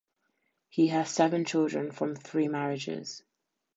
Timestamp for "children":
1.45-1.91